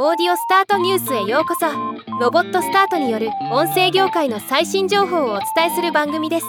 [0.00, 1.66] オーディオスタートニュースへようこそ。
[2.20, 6.46] ロボットスタートによる音声業界の最新情報をお伝えする番組です。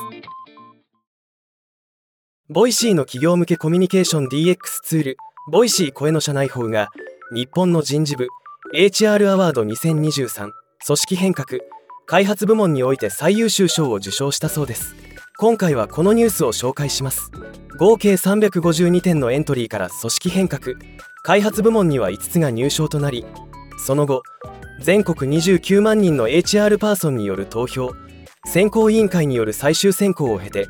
[2.47, 5.17] Voicy の企業向けコミュニケーション DX ツール
[5.51, 6.89] Voicy 声の社内報が
[7.33, 8.27] 日本の人事部
[8.75, 10.51] HR アワード2023
[10.85, 11.59] 組織変革
[12.05, 14.93] 開発部門において最優秀賞を受賞したそうです。
[15.39, 17.31] 今回はこのニュースを紹介します。
[17.79, 20.75] 合計352点のエントリーから組織変革
[21.23, 23.25] 開発部門には5つが入賞となり
[23.77, 24.23] その後
[24.79, 27.91] 全国29万人の HR パーソンによる投票
[28.45, 30.67] 選考委員会による最終選考を経て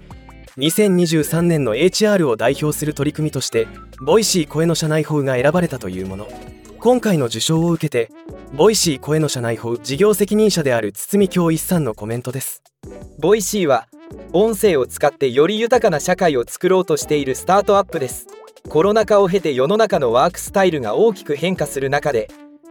[0.57, 3.67] 2023年の HR を代表する取り組みとして
[4.01, 6.27] Voicy 声の社内報が選ばれたというもの。
[6.79, 8.09] 今回の受賞を受けて
[8.53, 12.63] Voicy 声の社内報事業責任者である堤京一さんのコメントです。
[13.19, 13.87] Voicy は
[14.31, 18.27] 音声を使ってより豊かな社会を作ろうとしているスタートアップです。
[18.67, 22.29] コロナ禍を経て世の中のワークスタイルが大きく変化する中で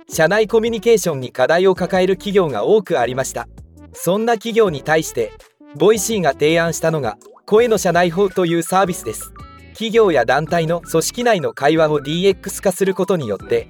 [0.08, 3.48] 社内コミュニケーションに課題を抱える企業が多くありました。
[3.92, 5.32] そんな企業に対して
[5.76, 9.32] Voicy が提案したのが声の社内報というサービスです。
[9.72, 13.68] 企業や団体の組織内の会話を DX 化することによって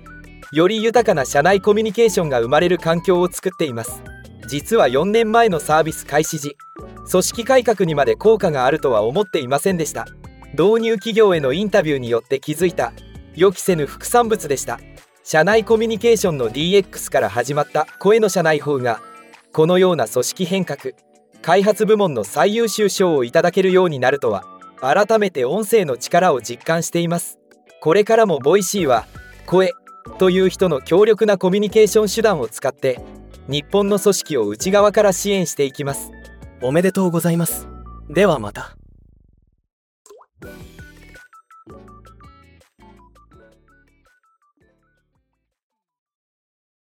[0.52, 4.02] より豊かな社内コミュニケーションが生まれる環境を作っています。
[4.48, 6.56] 実は4年前のサービス開始時
[7.10, 10.06] 組織改革にまで効果があるとは思っていませんでした。
[10.52, 12.92] 導入企業へのインタビューによって気づいた
[13.34, 14.80] 予期せぬ副産物でした。
[15.22, 19.02] 社内コミュニケーションの DX から始まった声の社内報が
[19.52, 20.94] このような組織変革
[21.42, 24.44] 開発部門の最優秀賞をいただけるようになるとは
[24.80, 27.38] 改めて音声の力を実感しています。
[27.80, 29.06] これからも Voicy は
[29.44, 29.74] 声
[30.18, 32.98] という人の強力なコミュニケーション手段を使って
[33.48, 36.10] 日本の組織を内側から支援していきます。
[36.62, 37.68] おめでとうございます。
[38.08, 38.77] ではまた。